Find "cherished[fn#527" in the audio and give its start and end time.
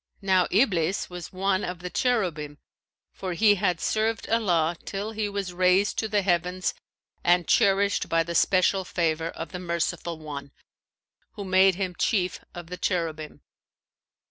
7.45-8.09